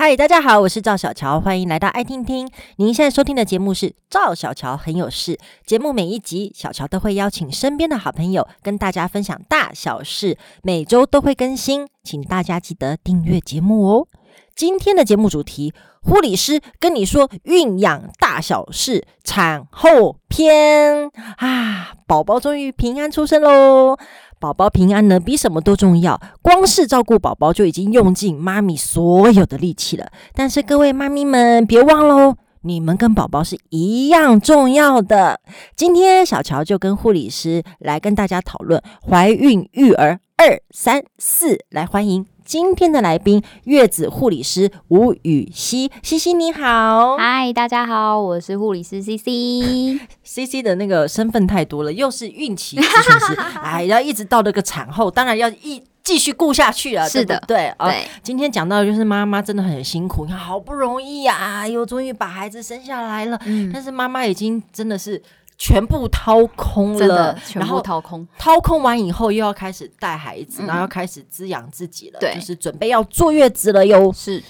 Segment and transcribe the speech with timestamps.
[0.00, 2.48] 嗨，大家好，我是赵小乔，欢迎来到爱听听。
[2.76, 5.36] 您现在收听的节目是赵小乔很有事。
[5.66, 14.06] 节目每一集，小乔都会邀请身边的好朋友跟大家分享大小事，每周都会更新，请大家记得订阅节目哦。
[14.54, 23.98] 今天的节目主题，护理师跟你说孕养大小事，产后篇啊，宝宝终于平安出生喽。
[24.40, 26.20] 宝宝平安呢，比什么都重要。
[26.42, 30.10] 光是照顾宝宝就已经用尽妈咪所有的力气了。
[30.34, 35.40] 但是各位妈咪们，别忘了哦，你们跟宝宝是一样重要的。
[35.74, 42.26] 今天小乔就跟护理师来跟大家讨论怀孕育儿二三四，来欢迎。
[42.48, 50.00] 今天的来宾，月子护理师吴语希，希希你好，嗨，大家好，我是护理师 CC。
[50.24, 57.92] CC 的那个身份太多了，又是孕期咨询师， 哎，要一直到那个产后，当然要一继续顾下去了，是的，对，对，哦，
[58.22, 65.22] 今天讲到的就是妈妈真的很辛苦，你看好不容易呀，啊，又终于把孩子生下来了，嗯，但是妈妈已经真的是。
[65.58, 74.12] 全部掏空了，全部掏空，掏空完以后又要开始带孩子，嗯、然后要开始滋养自己了，对，就是准备要坐月子了哟。
[74.12, 74.40] 是，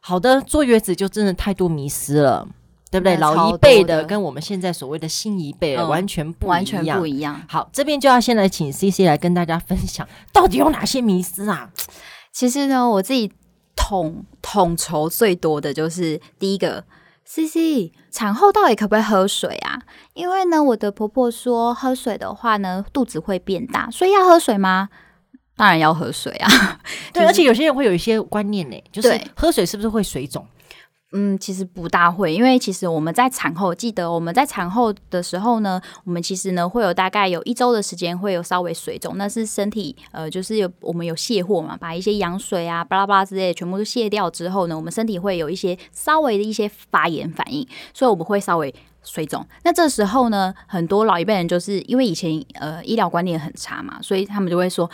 [0.00, 2.46] 好的，坐月子就真的太多迷失了，
[2.90, 3.16] 对不对？
[3.16, 7.40] 老一辈的跟我们现在所谓的新一辈完全不一样，完全不一样。
[7.48, 11.70] 好，这边就要先来请 CC 来跟大家分享，到底有哪些迷思啊？
[12.30, 13.32] 其实呢，我自己
[13.74, 16.84] 统统筹最多的就是第一个。
[17.30, 19.82] C C，产后到底可不可以喝水啊？
[20.14, 24.88] 因为呢，我的婆婆说喝水的话呢，肚子会变大，所以要喝水吗？
[25.54, 26.80] 当然要喝水啊。
[27.12, 30.42] 对，而且有些人会有一些观念呢，就是喝水是不是会水肿？
[31.12, 49.42] 嗯，其实不大会，因为其实我们在产后，记得我们在产后的时候呢，我们其实呢会有大概有一周的时间会有稍微水肿，那是身体呃就是有我们有卸货嘛，把一些羊水啊巴拉巴拉之类的全部都卸掉之后呢，我们身体会有一些稍微的一些发炎反应，所以我们会稍微水肿。
[49.64, 54.90] 那这时候呢，很多老一辈人就是因为以前呃医疗观念很差嘛，所以他们就会说，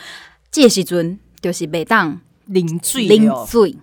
[0.49, 3.75] 这时阵就是每当淋水淋水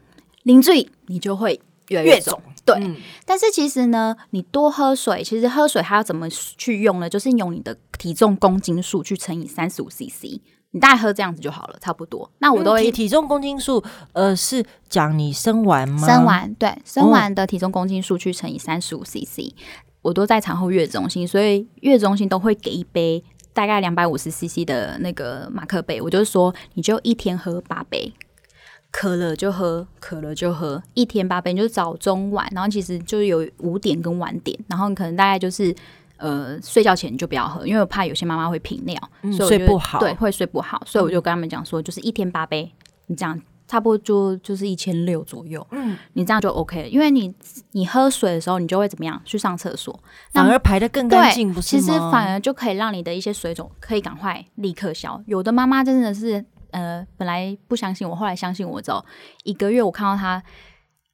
[0.45, 1.61] 淋水，你就会。
[1.93, 2.97] 越越肿，对、嗯。
[3.27, 7.09] 但是其实呢，你多喝水，其实喝水还要怎么去用呢？
[7.09, 12.31] 就是用你的体重公斤数去乘以三十五 CC，你大概喝这样子就好了，差不多。
[12.39, 13.83] 那我都会、嗯、体体重公斤数，
[14.13, 16.07] 呃，是讲你生完吗？
[16.07, 19.53] 生完，对，生完的体重公斤数去乘以三十五 CC，
[20.01, 23.23] 我都在产后月子中心，所以月子中心都会给一杯
[23.53, 28.13] 大概两百五十 CC 的那个马克杯，我就是说，你就一天喝八杯。
[28.93, 35.75] 渴了就喝，渴了就喝，一天八杯，就是早中晚，然后其实就是有五点跟晚点，然后你可能大概就是
[36.19, 42.71] 呃睡觉前就不要喝，因为我怕有些妈妈会频尿，嗯，所以睡不好，对，会睡不好，所以我就跟他们讲说，就是一天八杯，
[43.07, 47.35] 你这样差不多就就是一千六左右，嗯，你这样就 OK 了，因为你
[47.71, 49.99] 你喝水的时候，你就会怎么样去上厕所，
[50.33, 51.81] 反而排的更干净，不是吗？
[51.81, 56.45] 其实反而就可以让你的一些水肿可以赶快立刻消，有的妈妈真的是。
[56.73, 59.05] 呃，本来不相信我，后来相信我之后，
[59.45, 60.43] 一个月我看到他，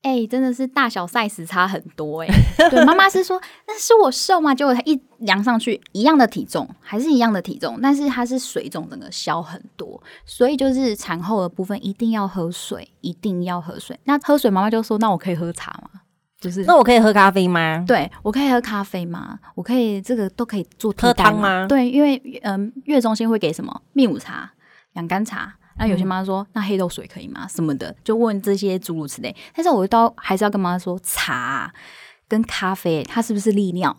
[0.02, 2.70] 哎、欸，真的是大小 size 差很多哎、欸。
[2.70, 4.54] 对，妈妈是说，那是我瘦吗？
[4.54, 13.98] 结果他一量上去，一样的体重，还是一样的体重，但是他是水肿整个消很多，所以就是产后的部分一定要喝水，一定要喝水。
[14.04, 16.00] 那喝水，妈妈就说，那我可以喝茶吗？
[16.40, 17.84] 就是，那我可以喝咖啡吗？
[17.84, 19.40] 对，我可以喝咖啡吗？
[19.56, 21.66] 我可以这个都可以做喝汤吗？
[21.68, 24.48] 对，因为嗯，月中心会给什么蜜乳茶。
[24.98, 27.46] 养肝茶，那有些妈妈说、嗯，那黑豆水可以吗？
[27.48, 29.34] 什么的，就问这些诸如此类。
[29.54, 31.72] 但是我都还是要跟妈妈说，茶
[32.28, 33.96] 跟咖啡，它是不是利尿？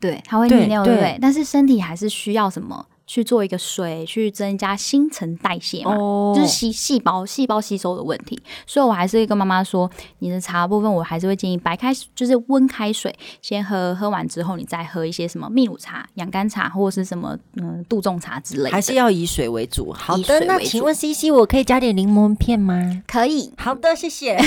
[0.00, 1.18] 对，它会利尿，对不对？
[1.20, 2.86] 但是身体还是需要什么？
[3.08, 6.36] 去做一个水，去增加新陈代谢嘛，oh.
[6.36, 8.38] 就是细细胞细胞吸收的问题。
[8.66, 19.90] 所以我还是会跟妈妈说，你的茶的部分，我还是会建议白开，就是温开水先喝，喝完之后你再喝一些什么蜜乳茶、养肝茶或者是什么嗯杜仲茶之类的，还是要以水为主。
[19.90, 23.02] 好的，那请问 CC，我可以加点柠檬片吗？
[23.06, 23.50] 可以。
[23.56, 24.38] 好的，谢谢。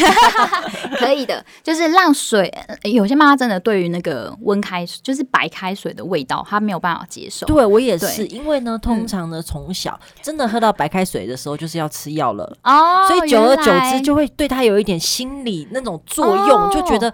[1.00, 2.54] 可以的，就是让水。
[2.84, 7.48] 有些妈妈真的对于那个温开水，就是白开水的味道，她没有办法接受。
[7.48, 8.51] 对我也是，因为。
[8.52, 17.14] 因为呢，通常呢，从、嗯、小真的喝到白开水的时候，就是要吃药了哦，所以久而久之就会对他有一点心理那种作用，哦、就觉得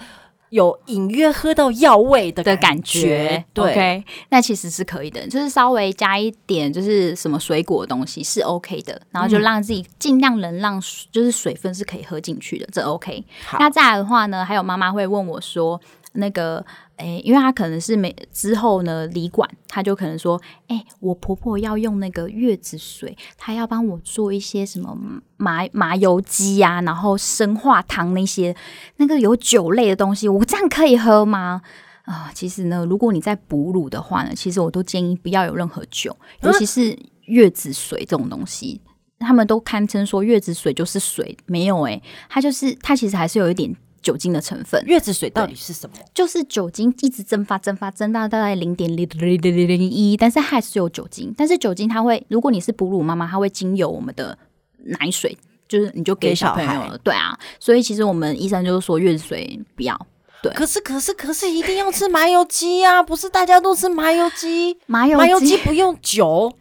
[0.50, 3.45] 有隐约喝到药味的感觉，的感觉。
[3.54, 10.81] 对，okay, 那其实是可以的，就是稍微加一点，就是什么水果的东西是 OK 的，然后就让自己尽量能让
[11.12, 13.24] 就是水分是可以喝进去的，这 OK。
[13.60, 15.80] 那再来的话呢，还有妈妈会问我说。
[16.18, 16.66] 那个，
[16.98, 24.98] 诶、因为他可能是没之后呢，离管他就可能说，哎、我婆婆要用那个月子水，她要帮我做一些什么
[25.38, 28.56] 麻麻油鸡啊，然后生化汤那些，
[28.98, 31.62] 那个有酒类的东西，我这样可以喝吗？
[32.04, 38.81] 啊、其实呢，如果你在哺乳的话呢，其实我都建议不要有任何酒，尤其是月子水这种东西。
[39.19, 44.81] 他们都堪称说月子水就是水，没有诶、它就是它其实还是有一点酒精的成分。
[44.85, 45.95] 月子水到底是什么？
[46.13, 51.33] 就是酒精一直蒸发、蒸发、蒸到大概零点零零零零一，但是还是有酒精。
[51.38, 54.38] 但是酒精它会，如果你是哺乳妈妈，它会经由我们的
[54.85, 56.97] 奶水，就是你就给小朋友了。
[57.03, 60.07] 对啊，所以其实我们医生就是说月子水不要。
[60.41, 63.01] 对，可是可是可是一定要吃麻油鸡啊！
[63.01, 64.77] 不是大家都吃麻油鸡？
[64.85, 66.53] 麻油麻油鸡不用酒。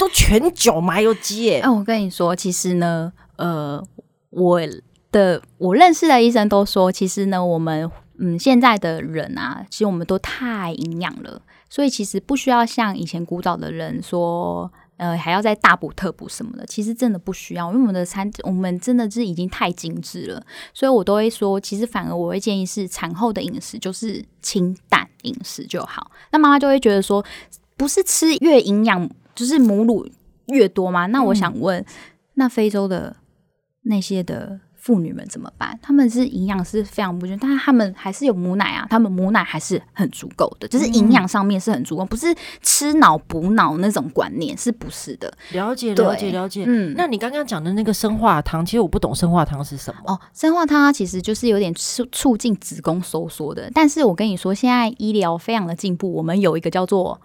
[0.00, 1.60] 都全酒麻油鸡耶！
[1.60, 3.80] 哎、啊，我跟你说，其实呢，呃，
[4.30, 4.60] 我
[5.14, 7.88] 的我认识的医生都说，其实呢，我们
[8.18, 11.40] 嗯现在的人啊，其实我们都太营养了，
[11.70, 20.44] 所以其实不需要像以前古早的人说，呃，还要再大补特补什么的，其实真的不需要，因为我们的餐，我们真的是已经太精致了，
[20.74, 26.10] 所以我都会说，其实反而我会建议是产后的饮食就是清淡饮食就好。
[26.32, 27.24] 那妈妈就会觉得说，
[27.76, 29.08] 不是吃越营养。
[29.34, 30.08] 就是母乳
[30.46, 31.06] 越多吗？
[31.06, 31.84] 那我想问，
[32.34, 33.16] 那非洲的
[33.82, 35.78] 那些的妇女们怎么办？
[35.80, 42.26] 他们是营养是非常不均，但是他们还是有母奶啊，他们母奶还是很足够的，就是营养上面是很足够，不是
[42.60, 45.32] 吃脑补脑那种观念，是不是的？
[45.52, 46.66] 了解，了解，了解。
[46.68, 50.20] 嗯，那你刚刚讲的那个生化汤，其实我不懂生化汤是什么哦。
[50.34, 57.18] 生化汤它其实就是有点促促进子宫收缩的，但是我跟你说，现在医疗非常的进步，我们有一个叫做。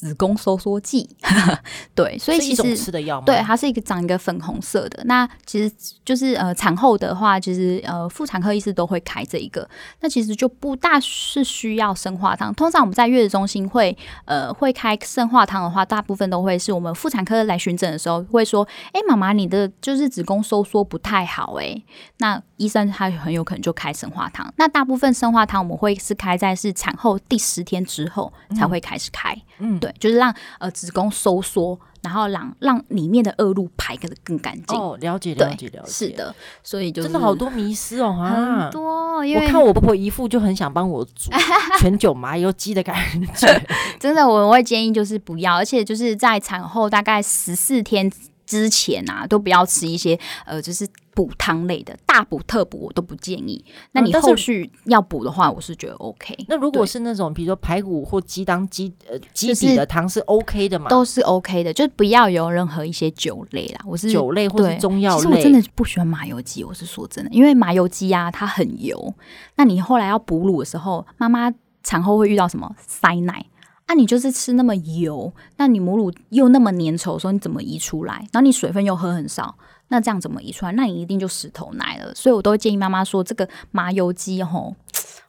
[0.00, 1.06] 子宫收缩剂，
[1.94, 5.04] 对，所以其实吃的药对，它是一个长一个粉红色的。
[5.04, 5.70] 那其实
[6.06, 9.68] 就是呃，产后的话，其实呃，妇产科医师都会开这一个。
[10.00, 12.54] 那其实就不大是需要生化汤。
[12.54, 13.94] 通常我们在月子中心会
[14.24, 21.82] 呃会开生化汤的话，大部分都会是我们妇产科来巡诊的时候会说：“哎、欸，妈妈，你的就是子宫收缩不太好。”哎，
[22.16, 24.50] 那医生他很有可能就开生化汤。
[24.56, 29.36] 那大部分生化汤我们会是开在是产后第十天之后才会开始开。
[29.58, 29.89] 嗯，对。
[29.98, 34.78] 就是让呃子宫收缩，然后让让里面的恶露排个的更干净。
[34.78, 39.24] 哦，了解了解了解，是的，所以就是真的好多迷思哦，啊，很多。
[39.24, 41.30] 因为我看我婆婆一副就很想帮我煮
[41.78, 42.96] 全酒麻油鸡的感
[43.36, 43.62] 觉，
[44.00, 48.10] 真的，我会建议就是不要，而且就是在产后大概十四天。
[48.50, 53.64] 之前啊，都不要吃一些呃，就是补汤类的，大补特补我都不建议。
[53.92, 56.36] 那你后续要补的话，我是觉得 OK。
[56.48, 60.88] 那如果是那种比如说排骨或鸡当鸡呃鸡底的汤是 OK 的吗？
[60.90, 63.80] 都是 OK 的，就不要有任何一些酒类啦。
[63.86, 65.22] 我是酒类或是中药类。
[65.22, 69.14] 其实我真的不喜欢麻油鸡，我是说真的，因为麻油鸡啊它很油。
[69.54, 71.52] 那你后来要哺乳的时候，妈妈
[71.84, 73.46] 产后会遇到什么塞奶？
[73.90, 78.24] 那、你就是吃那么油，那你母乳又那么粘稠，说你怎么移出来？
[78.30, 79.56] 然后你水分又喝很少，
[79.88, 80.70] 那这样怎么移出来？
[80.70, 82.14] 那你一定就石头奶了。
[82.14, 84.76] 所以我都建议妈妈说，这个麻油鸡吼，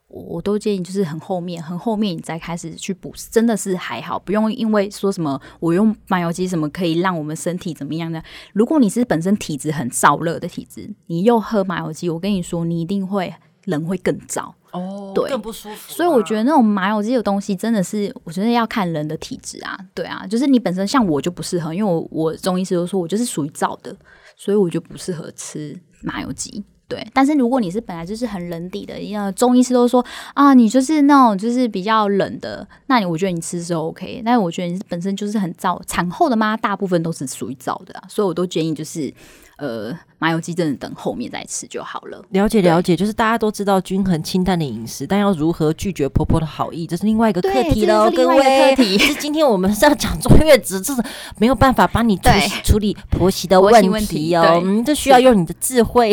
[0.09, 8.23] 我都建议就是很后面，很后面你再开始去补，真的是还好，不用因为说什么我用麻油鸡什么可以让我们身体怎么样的。
[8.53, 13.33] 如果你是本身体质很燥热的体质，你又喝麻油鸡，我跟你说，你一定会
[13.65, 14.51] 人会更燥。
[14.71, 15.95] 哦，对，更不舒服啊。
[15.95, 19.77] 所以我觉得那种麻油鸡的东西真的是，我觉得要看人的体质啊。
[19.93, 23.93] 对啊，就是你本身像我就不适合，因为我我中医师都说我就是属于燥的，
[24.37, 26.63] 所以我就不适合吃麻油鸡。
[26.87, 34.21] 对，但是如果你是本来就是很冷底的，因中医师都说啊，你就是那种就是比较冷的，那你我觉得你吃是 OK。
[34.25, 39.13] 但是我觉得你本身就是很燥，产后的妈大部分都是属于燥的啊，所以我都建议就是。
[39.61, 42.19] 呃，麻油鸡真的等后面再吃就好了。
[42.31, 48.09] 了解了解，就是大家都知道均衡清淡的饮食，但要如何拒绝婆婆的好意，这是另外一个课题喽。
[48.09, 51.03] 各位，课题 是今天我们是要讲坐月子，这是
[51.37, 52.31] 没有办法帮你处
[52.63, 54.59] 处理婆媳的问题哦。
[54.65, 56.11] 嗯，这需要用你的智慧。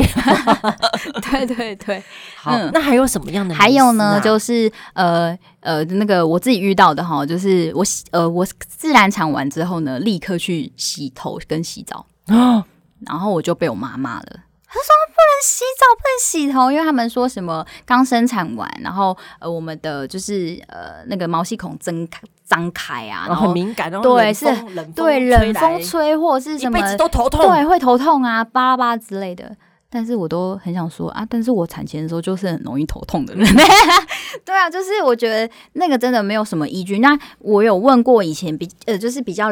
[1.30, 2.02] 对对对，
[2.36, 3.56] 好，嗯、那还有什么样的、啊？
[3.56, 12.62] 还有呢，就是呃呃，那个我自己遇到的哈，就是我洗呃我自然产完之后呢，立刻去洗头跟洗澡啊。
[13.06, 14.26] 然后我就被我妈骂了，
[14.66, 24.46] 她说不能洗澡，不能洗头，因为他们说什么刚生产完，然后呃我们的就是呃那个毛细孔睁开张开啊，然后很敏感，然后对是，
[24.94, 29.56] 对冷风吹或是什么，一都头痛，对会头痛啊，巴拉巴拉之类的。
[29.90, 33.46] 但是我都很想说啊，但是我产前的时候就是很容易头痛的人，
[34.44, 36.98] 对啊，就是我觉得那个真的没有什么依据。
[36.98, 39.50] 那我有问过以前比呃就是比较。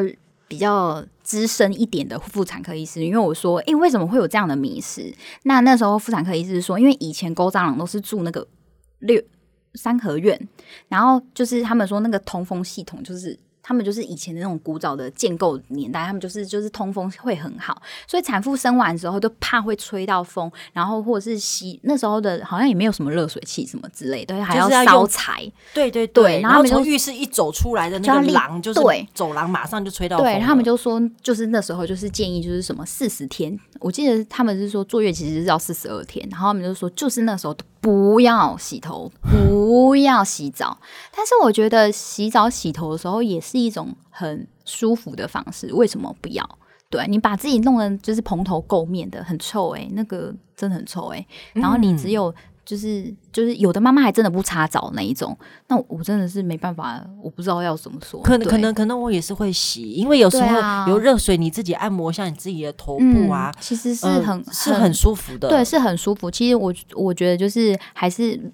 [0.48, 5.02] 比较资深一点的妇产科医师，因为我说，诶、为什么会有这样的迷思？
[5.42, 8.46] 那那时候妇产科医师说，因为以前勾蟑螂都是住那个
[9.00, 9.20] 六
[9.74, 10.48] 三合院，
[10.86, 13.36] 然后就是他们说那个通风系统就是。
[13.68, 25.50] 他们就是以前的那种古早的建构年代，他们就是就是通风会很好，所以产妇生完之后都怕会吹到风，然后或者是吸那时候的好像也没有什么热水器什么之类的，还要烧柴。
[25.74, 28.80] 对对对，然后从浴室一走出来的那个廊就是
[29.12, 30.24] 走廊，马上就吹到风。
[30.24, 40.78] 对，他们就说就是那时候就是建议就是什么四十天，我记得他们是说坐月其实是要四十二天，然后他们就说就是那时候不要洗头， 不要洗澡。
[41.14, 43.56] 但是我觉得洗澡洗头的时候也是。
[43.66, 46.58] 一种很舒服的方式，为什么不要？
[46.88, 51.26] 对，你把自己弄得就是蓬头垢面的，很臭诶、欸，那个真的很臭诶、欸。
[51.60, 52.32] 然后你只有
[52.66, 55.34] 就是、嗯、就是有的妈妈还真的不擦澡那一种，
[55.68, 58.20] 那我真的是没办法，我不知道要怎么说。
[58.20, 66.30] 可能可能可能我也是会洗，因为有时候有热水，你自己按摩一下你自己的头部啊，嗯、其实是很、呃、是很舒服的，对，是很舒服。
[66.30, 68.52] 其实我我觉得就是还是。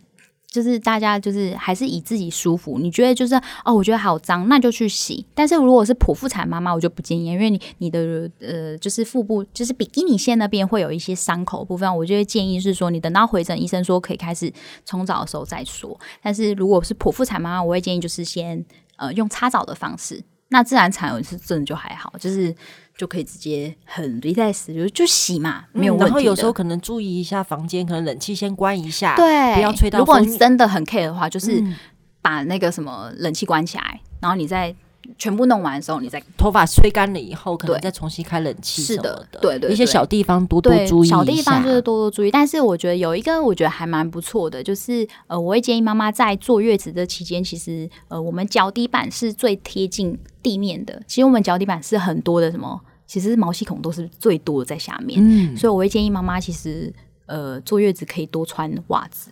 [0.52, 5.24] 就是大家就是还是以自己舒服，你觉得就是哦，我觉得好脏，那就去洗。
[5.34, 14.52] 但是如果是剖腹产妈妈，我就不建议，因为你你的呃就是腹部就是比基尼线那边会有一些伤口部分，我就会建议是说你等到回诊医生说可以开始
[14.84, 15.98] 冲澡的时候再说。
[16.22, 18.62] 但是如果是剖腹产妈妈，我会建议就是先
[18.96, 20.22] 呃用擦澡的方式。
[20.48, 22.54] 那自然产是真的就还好，就是。
[22.96, 26.06] 就可以直接很 relax，就就洗嘛，没有问题、嗯。
[26.06, 29.98] 然后有时候可能注意一下房间，可能冷气先关一下，对，不要吹到。
[29.98, 31.62] 如果你真的很 care 的话，就是
[32.20, 34.74] 把那个什么冷气关起来，嗯、然后你再
[35.18, 38.82] 全部弄完的时候，你再头发吹干了以后，可能再重新开冷气。
[38.82, 42.30] 是的，对，对对，一些小地方多多注意，小地方就是多多注意。
[42.30, 51.02] 但是我觉得有一个我觉得还蛮不错的，就是呃，我会建议妈妈在坐月子的期间，其实呃，我们脚底板是最贴近地面的。
[51.06, 52.80] 其实我们脚底板是很多的什么。
[53.04, 56.90] 其实毛细孔都是最多的在下面，嗯，所以我会建议妈妈其实
[57.26, 59.30] 呃坐月子可以多穿袜子，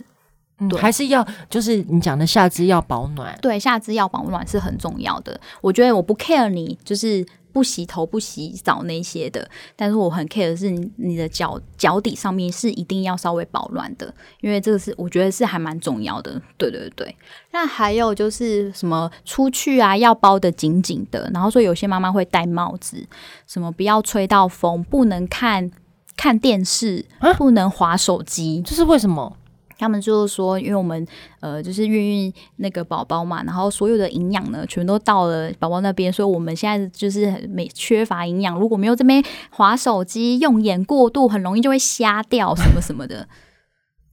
[0.60, 5.40] 嗯，还是要就是你讲的下肢要保暖，对，下肢要保暖是很重要的。
[5.60, 7.26] 我觉得我不 care 你就是。
[7.52, 16.40] 不洗头、不洗澡那些的，但是我很 care 的是你的脚脚底上面是一定要稍微保暖的，因为这个是我觉得是还蛮重要的。
[16.56, 17.12] 对对对，
[17.50, 23.04] 那还有就是什么出去啊要包的紧紧的，然后说有些妈妈会戴帽子，
[23.48, 25.68] 什么不要吹到风，不能看
[26.16, 27.04] 看电视，
[27.36, 29.36] 不能划手机，这是为什么？
[29.80, 31.06] 他们就是说，因为我们
[31.40, 38.58] 呃，就是孕育那个宝宝嘛，然后所有的营养呢，全都到了宝宝那边，所以我们现在就是没缺乏营养。
[38.58, 43.26] 如果没有这边划手机、用眼过度，很容易就会瞎掉什么什么的。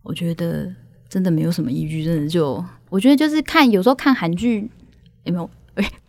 [0.04, 0.74] 我觉得
[1.10, 4.72] 真的没有什么依据，真的就我觉得就是看有时候看韩剧
[5.26, 5.50] 有没有。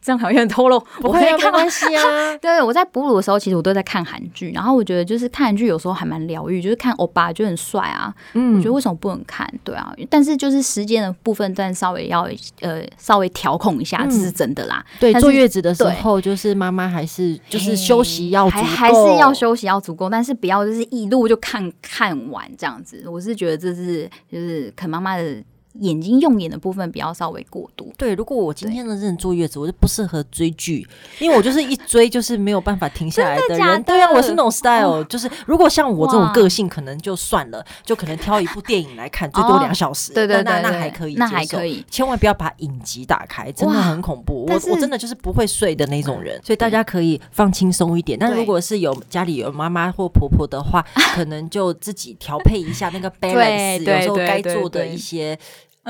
[0.01, 2.03] 这样好像透露，不会看没关系啊。
[2.41, 8.15] 对，我在哺乳的时候，其实我都在看韩剧，然后我觉得就是看韩剧有时候还蛮疗愈，就是看欧巴就很帅啊。
[8.35, 9.47] 嗯，我觉得为什么不能看？
[9.63, 12.29] 对啊，但是就是时间的部分，但稍微要
[12.61, 14.85] 呃稍微调控一下，这是真的啦。
[14.99, 23.05] 对，坐月子的时候，就是妈妈还是就是休息要足够，还是要休息要足够，但是不要就是一路就看看完这样子。
[23.07, 25.43] 我是觉得这是就是可能妈妈的。
[25.81, 27.93] 眼睛用眼的部分比较稍微过度。
[27.97, 30.87] 对，如果我今天的人坐月子，我就不适合追剧，
[31.19, 33.59] 因为我就是一追就是没有办法停下来的人。
[33.59, 40.13] 的的对啊，我是那种 style，、哦、就是如果像我这种个性，可能就算了，就可能挑一部电影来看，最多两小时。
[40.13, 41.85] 对对对，那那还可以，那还可以。
[41.91, 44.47] 千万不要把影集打开，真的很恐怖。
[44.47, 48.19] 我我真的就是不会睡的那种人，所以大家可以放轻松一点。
[48.19, 55.39] 但如果是有家里有妈妈或婆婆的话， 可能就自己调配一下那个 balance，有时候该做的一些。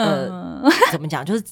[0.04, 0.62] 呃，
[0.92, 1.24] 怎么讲？
[1.26, 1.42] 就是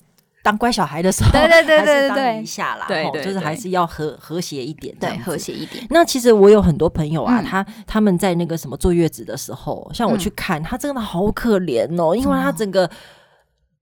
[0.42, 5.84] 当乖小孩的时候，对对对对当一下啦，对，就是还是要和和谐一点，对，和谐一点。
[5.90, 12.88] 那其实我有很多朋友啊，他他们在那个什么坐月子的时候，像我去看，他真的好可怜哦，因为他整个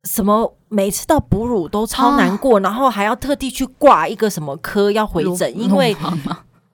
[0.05, 5.95] 什么每次到哺乳都超难过，然后还要特地去挂一个什么科要回诊，因为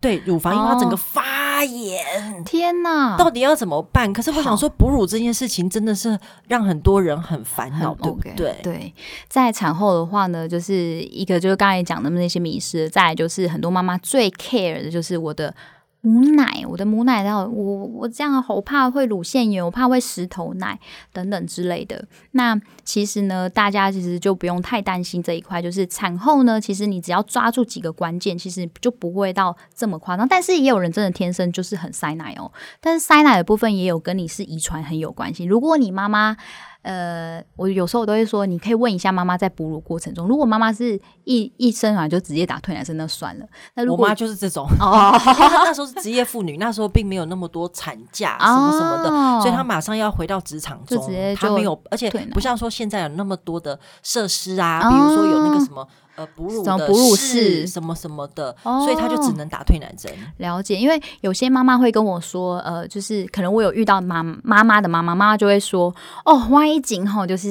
[0.01, 1.41] 对乳房，因为它整个发。
[1.61, 4.11] 发炎，天哪，到底要怎么办？
[4.15, 8.57] 可是我想说，哺乳这件事情真的是让很多人很烦恼，对不对？
[8.63, 8.95] 对，
[9.29, 15.55] 在产后的话呢，就是一个就是刚才讲的那些迷失，再来就是很多妈妈最 care 的就是我的。
[16.03, 20.79] 母奶，我的母奶，然后我我这样好怕会乳腺炎，我怕会石头奶
[21.13, 22.07] 等等之类的。
[22.31, 25.61] 那其实呢，大家其实就不用太担心这一块。
[25.61, 30.27] 就是产后呢，其实你只要抓住几个关键，其实就不会到这么夸张。
[30.27, 32.51] 但是也有人真的天生就是很塞奶哦。
[32.81, 35.45] 但是塞奶的部分也有跟你是遗传很有关系。
[35.45, 36.37] 如果你妈妈
[36.83, 43.47] 呃，我有时候我都会说，你可以问一下妈妈在哺乳过程中，如果妈妈是一一生完就直接打退奶针，那算了。
[43.75, 45.13] 那如果我妈就是这种，哦，
[45.65, 50.99] 那时候是职业妇女，那时候并没有那么多产假什么什么的，哦、所以她马上要回到职场中，
[51.37, 55.87] 她没有，而且不像说现在有那么多的设施啊，比如说有那个什么。
[56.17, 60.13] 呃，哺乳的哺乳室什么什么的，哦、所以他就只能打退奶针。
[60.39, 67.51] 了解，因为有些妈妈会跟我说，呃，就是可能我有遇到妈妈妈的妈妈，妈妈就会说，哦，万一紧吼，就是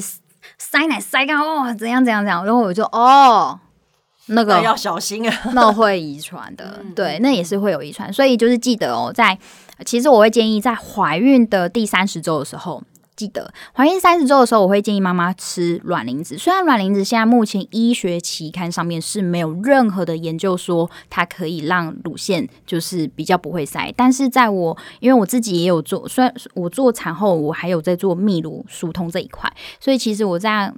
[0.58, 3.60] 塞奶塞到哦，怎样怎样怎样，然后我就哦，
[4.28, 9.38] 那个要小心啊，那会遗传的，嗯、对，那也是会有遗传，所以就是记得哦，在
[9.86, 12.84] 其实我会建议在怀孕的第三十周的时候。
[13.20, 16.38] 记得怀孕三十周的时候，我会建议妈妈吃卵磷脂。
[16.38, 30.74] 虽然卵磷脂现在目前医学期刊上面是没有任何的研究说它可以让乳腺就是比较不会塞，但是在我因为我自己也有做，虽然我做产后，我还有在做泌乳疏通这一块，所以其实我在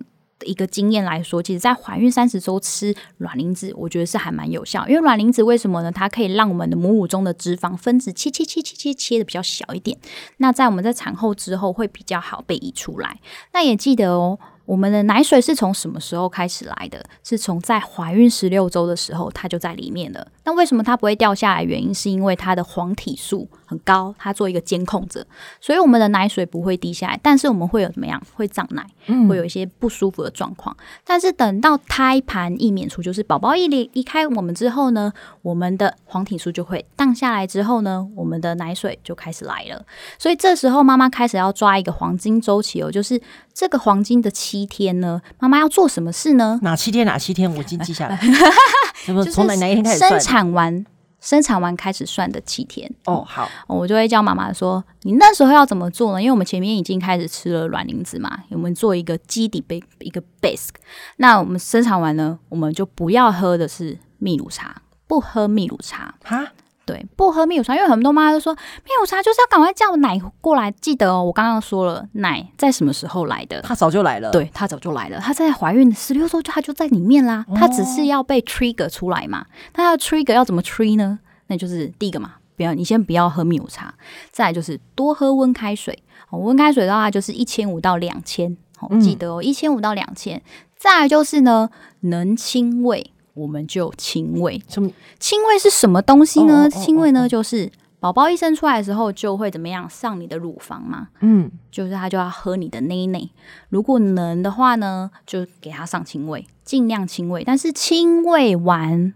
[0.45, 4.88] 一个经验来说，其实，在怀孕三十周吃卵磷脂，我觉得是还蛮有效。
[4.88, 5.91] 因为卵磷脂为什么呢？
[5.91, 9.98] 它可以让我们的母乳中的脂肪分子切切切切切切的比较小一点。
[10.38, 13.19] 那在我们在产后之后会比较好被移出来。
[13.53, 14.39] 那也记得哦。
[14.71, 17.03] 我们的奶水是从什么时候开始来的？
[17.25, 20.25] 是从在怀孕十六周的时候，它就在里面了。
[20.45, 21.61] 那为什么它不会掉下来？
[21.61, 25.27] 原因是因为它的黄体素很高，它做一个监控者，
[25.59, 27.19] 所以我们的奶水不会滴下来。
[27.21, 28.23] 但是我们会有怎么样？
[28.33, 28.87] 会胀奶，
[29.27, 30.73] 会有一些不舒服的状况。
[30.79, 35.11] 嗯、但是等到胎盘一娩出，就是宝宝一离离开我们之后呢，
[35.41, 39.85] 我们的黄体素就会荡下来之后呢，我们的奶水就开始来了。
[40.17, 43.21] 所以这时候妈妈开始要抓一个黄金周期哦，就是
[43.53, 44.60] 这个黄金的期。
[44.61, 45.19] 七天呢？
[45.39, 46.59] 妈妈要做什么事呢？
[46.61, 47.05] 哪七天？
[47.05, 47.51] 哪七天？
[47.51, 48.19] 我已经记下来。
[49.31, 50.85] 从哪哪一天开始生产完？
[51.19, 52.91] 生产完开始算的七天。
[53.05, 60.69] 哦，好，我就会叫妈妈说：“你那时候要怎么做呢？”因为我们前面已经开始吃了卵磷脂嘛，我们做一个基底杯，一个 base。
[61.17, 66.15] 那我们生产完呢，我们就不要喝的是泌乳茶，不喝泌乳茶。
[66.23, 66.53] 哈？
[66.83, 70.71] 对，不喝蜜乳茶，因为很多妈妈都说蜜乳茶就是要赶快叫奶过来。
[70.71, 73.61] 记得哦，我刚刚说了，奶在什么时候来的？
[73.61, 74.31] 它早就来了。
[74.31, 75.19] 对，它早就来了。
[75.19, 77.45] 它在怀孕十六周，它就在里面啦。
[77.55, 79.45] 它只是要被 trigger 出来嘛。
[79.75, 81.19] 那要 trigger 要怎么 trigger 呢？
[81.47, 83.93] 那就是第一个嘛，不要你先不要喝蜜乳茶，
[84.31, 85.97] 再来就是多喝温开水。
[86.29, 88.57] 哦，温开水的话就是一千五到两千。
[88.79, 90.41] 哦，记得哦，一千五到两千。
[90.75, 91.69] 再来就是呢，
[92.00, 93.13] 能亲喂。
[93.33, 94.89] 我们就亲喂，什么
[95.20, 96.70] 亲喂是什么东西呢？
[96.70, 103.29] 亲喂呢，就是宝宝一生出来的时候就会怎么样上你的乳房嘛，嗯，就是他就要喝你的奶奶。
[103.70, 107.44] 如果能的话呢，就给他上亲喂，尽量亲喂。
[107.46, 109.13] 但是亲喂完，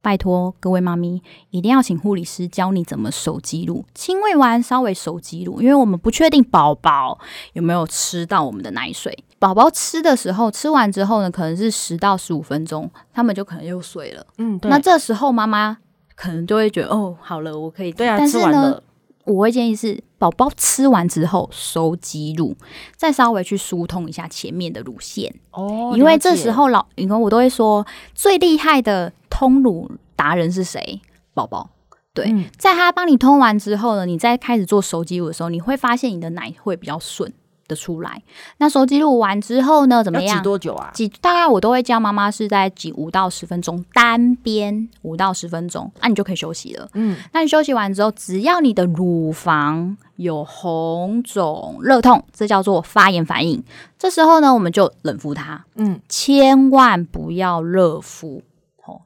[0.00, 3.84] 拜托各位妈咪一定要请护理师教你怎么手记录。
[3.94, 7.18] 亲喂完稍微手记录，因为我们不确定宝宝
[7.52, 9.24] 有没有吃到我们的奶水。
[9.40, 14.24] 宝宝吃的时候，吃完之后呢，可能是十到十五分钟，他们就可能又睡了。
[14.36, 14.70] 嗯，对。
[14.70, 15.78] 那这时候妈妈
[16.14, 17.90] 可能就会觉得，哦，好了，我可以。
[17.90, 18.82] 对啊，但是呢，吃完了。
[19.24, 22.56] 我会建议是，宝宝吃完之后收肌乳，
[22.96, 25.32] 再稍微去疏通一下前面的乳腺。
[25.52, 31.00] 哦，因为这时候老，因为我都会说，最厉害的通乳达人是谁？
[31.32, 31.70] 宝宝。
[32.12, 37.32] 对，嗯、在他帮你通完之后呢，你再开始做收肌乳的时候，你会发现你的奶会比较顺。
[37.70, 38.20] 的出来，
[38.58, 40.02] 那手记录完之后呢？
[40.02, 40.36] 怎么样？
[40.36, 40.90] 挤多久啊？
[40.92, 46.88] 挤大概我都会教妈妈是在挤五到十分钟，单边五到十分钟，那、啊、你就可以休息了。
[46.94, 53.62] 嗯，那你休息完之后，只要你的乳房有红肿、热痛，这叫做发炎反应。
[53.96, 55.64] 这时候呢，我们就冷敷它。
[55.76, 58.42] 嗯，千万不要热敷。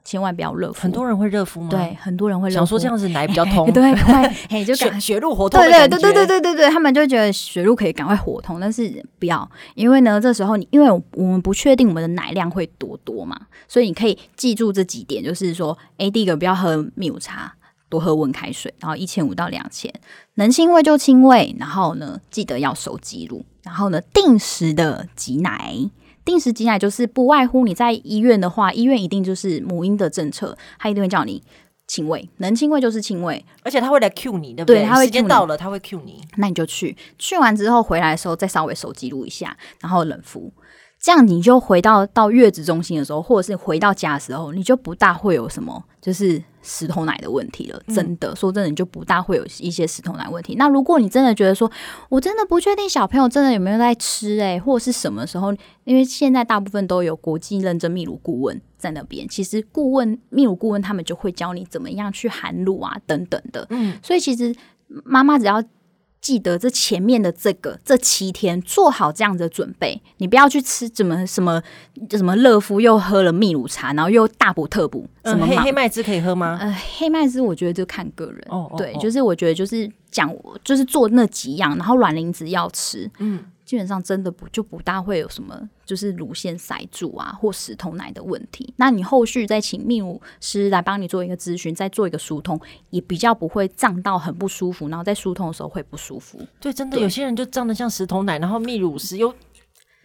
[0.05, 1.69] 千万不要热敷，很多人会热敷吗？
[1.71, 2.57] 对，很多人会热敷。
[2.59, 5.61] 想说这样子奶比较 通，对，快，嘿，就血血路活通。
[5.61, 17.55] 对对对对对对对对，他们就觉得血路可以赶快活通，但是不要，因为呢，这时候你因为我们不确定我们的奶量会多多嘛，所以你可以记住这几点，就是说，哎，第一个不要喝米乳茶，
[17.89, 19.93] 多喝温开水，然后一千五到两千，
[20.35, 25.91] 能亲喂就亲喂，然后呢，记得要手记录，然后呢，定时的挤奶。
[26.25, 31.43] 定时挤奶就是不外乎你在医院的话，医院一定就是母婴的政策，他一定会叫你
[31.87, 34.81] 亲喂，能亲喂就是亲喂，而且他会来 cue 你，对不对？
[34.81, 40.53] 对，他会时间到了，他会 cue 你，那你就去，去完之后回来的时候再稍微手记录一下，然后冷敷。
[41.05, 47.79] 这样你就回到到月子中心的时候，或者是回到家的时候，你就不大会有什么就是石头奶的问题了。
[47.89, 50.55] 真的，嗯、说真的，你就不大会有一些石头奶问题。
[50.55, 51.71] 那如果你真的觉得说，
[52.09, 63.67] 我真的不确定小朋友真的有没有在吃、欸，诶，或者是什么时候，因为现在大部分都有国际认证泌乳顾问在那边，其实顾问泌乳顾问他们就会教你怎么样去含乳啊等等的。
[63.69, 64.57] 嗯，所以其实
[65.05, 65.63] 妈妈只要。
[66.25, 71.63] 记得这前面的这个这七天做好这样的准备，你不要去吃怎么什么
[72.13, 75.07] 什么乐夫又喝了秘鲁茶，然后又大补特补。
[75.27, 76.57] 什么黑黑麦汁可以喝吗？
[76.59, 78.43] 呃，黑麦汁我觉得就看个人。
[78.49, 80.35] 哦，哦对，就是我觉得就是讲
[80.65, 83.11] 就是做那几样，然后卵磷脂要吃。
[83.19, 83.45] 嗯。
[83.65, 88.73] 基本上真的不就不大会有什么，就是乳腺塞住啊或石头奶的问题。
[88.77, 96.39] 那你后续再请泌乳师来帮你做一个咨询，再做一个疏通，也比较不会胀到很不舒服，然后在疏通的时候会不舒服。
[96.61, 99.35] 对，真的有些人就胀得像石头奶，然后泌乳师又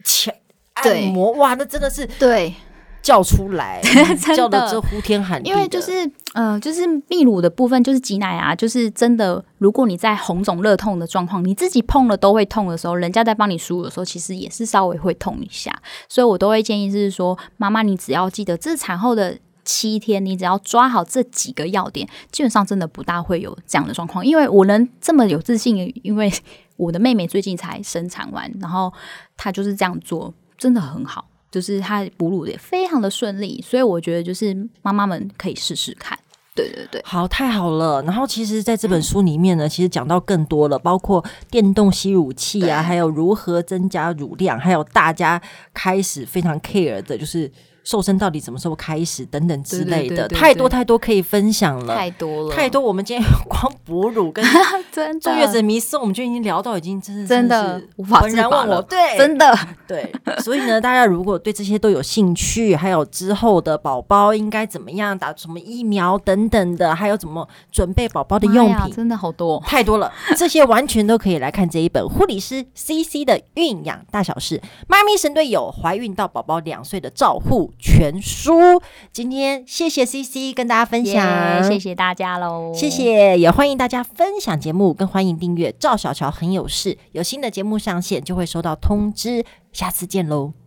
[0.04, 0.34] 强
[0.74, 2.54] 按摩，哇，那真的是对。
[3.02, 3.80] 叫出来，
[4.36, 9.42] 叫的这呼天喊地，因为就是呃，就是泌乳的部分，就是挤奶啊，就是真的。
[9.58, 15.70] 如果你在红肿热痛的状况，你自己碰了都会痛的时候，人家在帮你输乳的时候，其实也是稍微会痛一下。
[16.08, 24.24] 所以我都会建议是说，妈妈你只要记得，这产后的七天，你只要抓好这几个要点，基本上真的不大会有这样的状况。
[24.24, 26.32] 因为我能这么有自信，因为
[26.76, 28.92] 我的妹妹最近才生产完，然后
[29.36, 31.26] 她就是这样做，真的很好。
[31.50, 36.18] 就是她哺乳也非常的顺利，所以我觉得就是妈妈们可以试试看。
[36.54, 38.02] 对对对，好，太好了。
[38.02, 45.40] 然后其实在这本书里面呢，嗯、其实讲到更多了，包括电动吸乳器啊，还有如何增加乳量，还有大家
[45.72, 47.50] 开始非常 care 的，就是。
[47.84, 49.24] 瘦身到底什么时候开始？
[49.26, 52.80] 等等之类的，太多太多可以分享了，太多了，太多。
[52.80, 54.44] 我们今天光哺乳跟
[55.20, 58.82] 坐月子迷思，我们就已经聊到已经真的真的无法自拔了。
[58.82, 60.12] 对，真的对。
[60.38, 70.12] 所以呢，大家如果对这些都有兴趣，还有之后的宝宝应该怎么样打什么疫苗等等的，还有怎么准备宝宝的用品，真的好多，太多了。
[70.36, 77.69] 这些完全都可以来看这一本护理师 CC 的孕养大小事，妈咪神队友怀孕到宝宝两岁的照护。
[77.78, 78.80] 全书，
[79.12, 90.59] 今天谢谢 CC 跟大家分享，yeah, 谢谢大家喽，谢谢，也欢迎大家分享节目，更欢迎订阅赵小乔很有事，有新的节目上线就会收到通知，下次见喽。